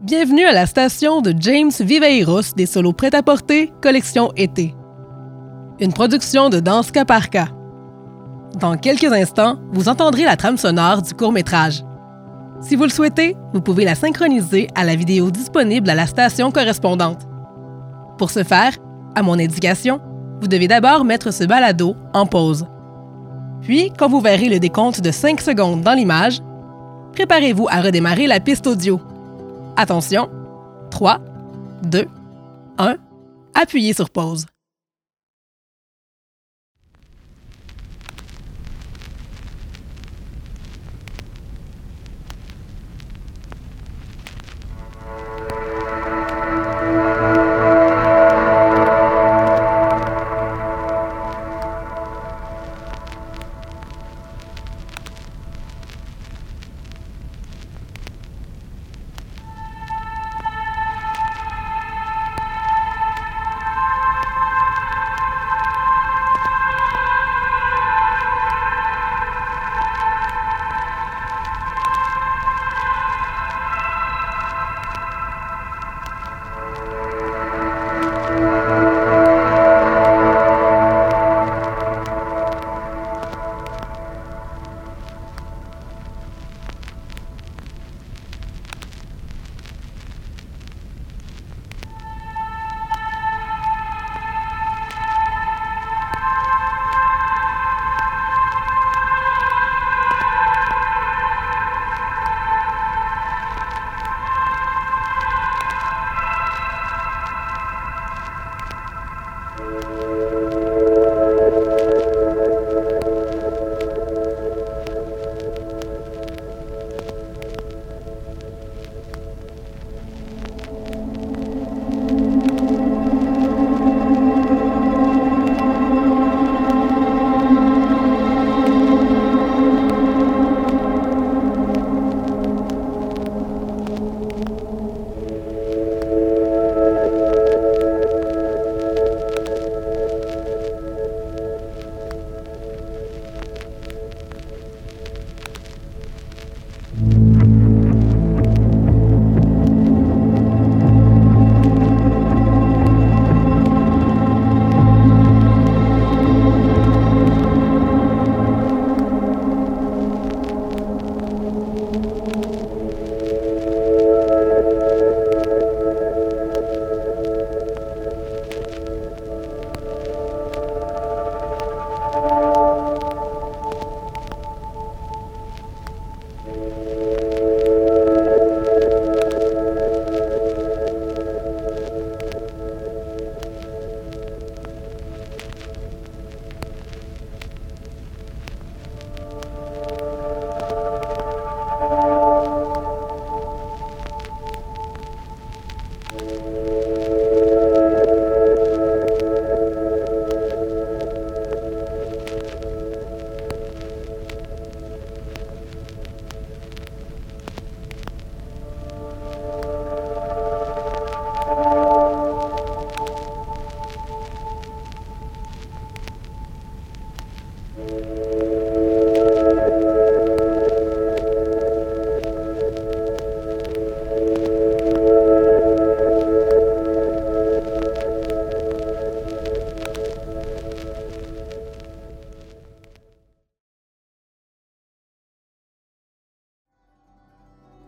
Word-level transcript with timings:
Bienvenue 0.00 0.44
à 0.44 0.52
la 0.52 0.66
station 0.66 1.22
de 1.22 1.34
James 1.40 1.72
Viveiros 1.80 2.54
des 2.54 2.66
solos 2.66 2.92
prêt-à-porter 2.92 3.72
collection 3.82 4.30
été. 4.36 4.76
Une 5.80 5.92
production 5.92 6.50
de 6.50 6.60
Danse 6.60 6.92
Cas 6.92 7.04
par 7.04 7.30
cas. 7.30 7.48
Dans 8.60 8.76
quelques 8.76 9.12
instants, 9.12 9.58
vous 9.72 9.88
entendrez 9.88 10.22
la 10.22 10.36
trame 10.36 10.56
sonore 10.56 11.02
du 11.02 11.14
court-métrage. 11.14 11.82
Si 12.60 12.76
vous 12.76 12.84
le 12.84 12.90
souhaitez, 12.90 13.36
vous 13.52 13.60
pouvez 13.60 13.84
la 13.84 13.96
synchroniser 13.96 14.68
à 14.76 14.84
la 14.84 14.94
vidéo 14.94 15.32
disponible 15.32 15.90
à 15.90 15.96
la 15.96 16.06
station 16.06 16.52
correspondante. 16.52 17.26
Pour 18.18 18.30
ce 18.30 18.44
faire, 18.44 18.76
à 19.16 19.22
mon 19.24 19.40
indication, 19.40 20.00
vous 20.40 20.46
devez 20.46 20.68
d'abord 20.68 21.04
mettre 21.04 21.32
ce 21.32 21.42
balado 21.42 21.96
en 22.14 22.24
pause. 22.24 22.68
Puis, 23.62 23.90
quand 23.98 24.08
vous 24.08 24.20
verrez 24.20 24.48
le 24.48 24.60
décompte 24.60 25.00
de 25.00 25.10
5 25.10 25.40
secondes 25.40 25.80
dans 25.80 25.94
l'image, 25.94 26.38
préparez-vous 27.14 27.66
à 27.68 27.80
redémarrer 27.80 28.28
la 28.28 28.38
piste 28.38 28.68
audio. 28.68 29.00
Attention, 29.80 30.28
3, 30.90 31.20
2, 31.84 32.06
1, 32.78 32.96
appuyez 33.54 33.92
sur 33.92 34.10
pause. 34.10 34.46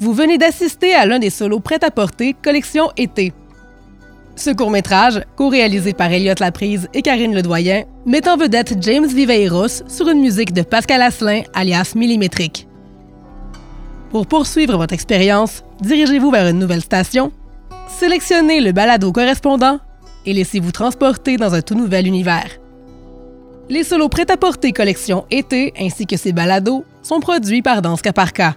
Vous 0.00 0.12
venez 0.12 0.38
d'assister 0.38 0.94
à 0.94 1.06
l'un 1.06 1.18
des 1.18 1.30
solos 1.30 1.58
prêt-à-porter 1.58 2.36
collection 2.40 2.90
été. 2.96 3.32
Ce 4.36 4.50
court-métrage, 4.50 5.20
co-réalisé 5.34 5.92
par 5.92 6.12
Elliot 6.12 6.34
Laprise 6.38 6.88
et 6.94 7.02
Karine 7.02 7.34
Ledoyen, 7.34 7.82
met 8.06 8.28
en 8.28 8.36
vedette 8.36 8.76
James 8.80 9.08
Viveiros 9.08 9.82
sur 9.88 10.08
une 10.08 10.20
musique 10.20 10.52
de 10.52 10.62
Pascal 10.62 11.02
Asselin, 11.02 11.42
alias 11.52 11.94
Millimétrique. 11.96 12.68
Pour 14.12 14.28
poursuivre 14.28 14.76
votre 14.76 14.94
expérience, 14.94 15.64
dirigez-vous 15.80 16.30
vers 16.30 16.46
une 16.46 16.60
nouvelle 16.60 16.80
station, 16.80 17.32
sélectionnez 17.88 18.60
le 18.60 18.70
balado 18.70 19.10
correspondant 19.10 19.80
et 20.24 20.32
laissez-vous 20.32 20.70
transporter 20.70 21.36
dans 21.36 21.54
un 21.54 21.60
tout 21.60 21.74
nouvel 21.74 22.06
univers. 22.06 22.60
Les 23.68 23.82
solos 23.82 24.08
prêt-à-porter 24.08 24.72
collection 24.72 25.26
été 25.32 25.74
ainsi 25.76 26.06
que 26.06 26.16
ses 26.16 26.32
balados 26.32 26.84
sont 27.02 27.18
produits 27.18 27.62
par 27.62 27.82
Danse 27.82 28.00
Caparca. 28.00 28.54